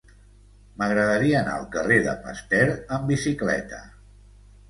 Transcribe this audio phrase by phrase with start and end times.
[0.81, 3.83] M'agradaria anar al carrer de Pasteur amb bicicleta.